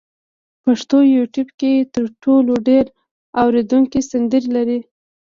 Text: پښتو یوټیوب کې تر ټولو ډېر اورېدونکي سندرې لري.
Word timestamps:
پښتو 0.63 0.97
یوټیوب 1.15 1.49
کې 1.59 1.73
تر 1.93 2.03
ټولو 2.23 2.53
ډېر 2.67 2.85
اورېدونکي 3.41 3.99
سندرې 4.11 4.49
لري. 4.55 4.79